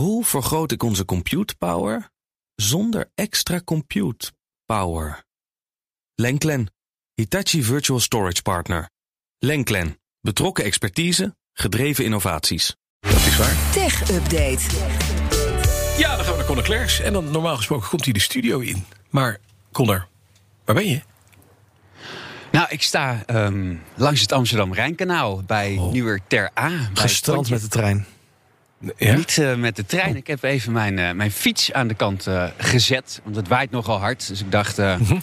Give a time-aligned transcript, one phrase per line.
[0.00, 2.10] Hoe vergroot ik onze compute power
[2.54, 4.32] zonder extra compute
[4.64, 5.24] power?
[6.14, 6.72] Lenklen,
[7.14, 8.90] Hitachi Virtual Storage Partner.
[9.38, 12.76] Lenklen, betrokken expertise, gedreven innovaties.
[13.00, 13.72] Dat is waar.
[13.72, 14.60] Tech Update.
[15.98, 17.00] Ja, dan gaan we naar Conor Klerks.
[17.00, 18.84] En dan normaal gesproken komt hij de studio in.
[19.10, 19.40] Maar
[19.72, 20.08] Conor,
[20.64, 21.00] waar ben je?
[22.52, 25.92] Nou, ik sta ehm, langs het Amsterdam-Rijnkanaal bij Oh.
[25.92, 26.68] Nieuwer Ter A.
[26.68, 28.06] bij Gestrand met de trein.
[28.96, 29.14] Ja?
[29.14, 30.16] Niet eh, met de trein.
[30.16, 33.20] Ik heb even mijn, eh, mijn fiets aan de kant eh, gezet.
[33.24, 34.28] Want het waait nogal hard.
[34.28, 35.18] Dus ik dacht, Mhm.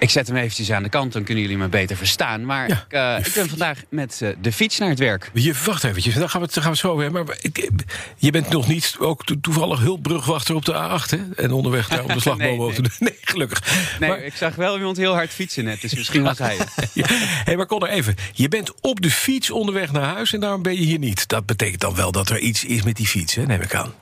[0.00, 1.12] Ik zet hem eventjes aan de kant.
[1.12, 2.44] Dan kunnen jullie me beter verstaan.
[2.44, 5.30] Maar Ja, ik, eh, ik ben vandaag met eh, de fiets naar het werk.
[5.34, 7.24] Je, wacht eventjes, daar gaan we het, gaan we het zo hebben.
[7.26, 7.70] Maar ik,
[8.16, 11.42] je bent nog niet ook to- toevallig hulpbrugwachter op de A8, hè?
[11.44, 12.92] En onderweg naar om de slagboom Nee, over doen.
[13.08, 13.62] Nee, gelukkig.
[14.00, 15.80] Nee, Maar, ik zag wel iemand heel hard fietsen net.
[15.80, 16.56] Dus misschien was hij
[16.94, 17.04] ja,
[17.44, 18.14] hey, maar Conor, even.
[18.32, 21.28] Je bent op de fiets onderweg naar huis en daarom ben je hier niet.
[21.28, 23.46] Dat betekent dan wel dat er iets is met die fiets, hè?
[23.46, 23.92] neem ik aan.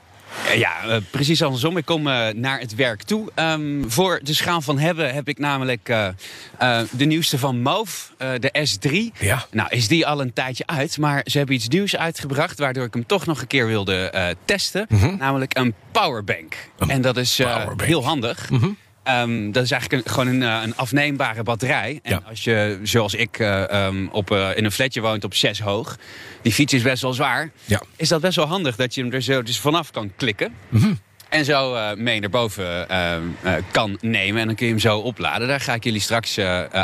[0.47, 1.77] Eh, Ja, eh, precies andersom.
[1.77, 3.31] Ik kom eh, naar het werk toe.
[3.35, 5.93] Ehm, voor de schaal van hebben heb ik namelijk
[6.91, 7.67] de nieuwste van
[8.17, 9.19] eh, de S3.
[9.19, 9.45] Ja.
[9.51, 12.59] Nou, is die al een tijdje uit, maar ze hebben iets nieuws uitgebracht...
[12.59, 14.87] waardoor ik hem toch nog een keer wilde testen.
[15.19, 16.55] Namelijk een powerbank.
[16.77, 17.39] Een en dat is
[17.77, 18.49] heel handig.
[19.09, 21.99] Ehm, dat is eigenlijk een, gewoon een, eh, een afneembare batterij.
[22.03, 22.21] En Ja.
[22.29, 25.97] als je, zoals ik, eh, ehm, op, eh, in een flatje woont op 6 hoog...
[26.41, 27.81] die fiets is best wel zwaar Ja.
[27.95, 30.53] is dat best wel handig dat je hem er zo dus vanaf kan klikken.
[30.69, 30.93] Mhm.
[31.29, 33.21] En zo mee naar boven eh, eh,
[33.71, 34.41] kan nemen.
[34.41, 35.47] En dan kun je hem zo opladen.
[35.47, 36.37] Daar ga ik jullie straks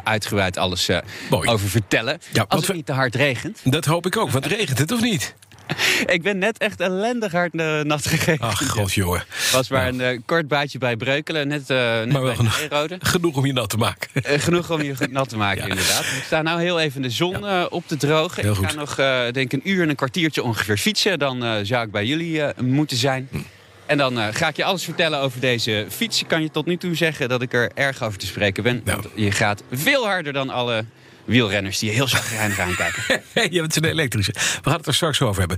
[0.04, 0.90] uitgebreid alles
[1.30, 2.20] over vertellen.
[2.34, 3.60] Ja, Als het niet te hard regent.
[3.64, 5.36] Dat hoop ik ook, want regent het of niet?
[6.16, 8.46] Ik ben net echt ellendig hard nat gegeven.
[8.46, 9.24] Ach, god jongen.
[9.52, 11.48] was maar een eh, kort baadje bij Breukelen.
[11.48, 13.36] Net, eh net Maar wel bij genoeg.
[13.36, 14.10] Om je nat te maken.
[14.24, 15.70] Eh, genoeg om je nat te maken, Ja.
[15.70, 16.02] inderdaad.
[16.02, 18.44] Ik sta nou heel even in de zon op te drogen.
[18.44, 18.78] Heel ik ga goed.
[18.78, 18.96] nog,
[19.32, 21.20] denk een uur en een kwartiertje ongeveer fietsen.
[21.20, 23.28] Dan zou ik bij jullie moeten zijn.
[23.32, 23.38] Hm.
[23.86, 26.22] En dan ga ik je alles vertellen over deze fiets.
[26.22, 28.82] Ik kan je tot nu toe zeggen dat ik er erg over te spreken ben.
[28.86, 29.02] Nou.
[29.02, 30.86] Want je gaat veel harder dan alle
[31.26, 33.22] wielrenners die je heel zagrijnig aankijken.
[33.54, 34.32] Je bent een elektrische.
[34.34, 35.58] We gaan het er straks over hebben.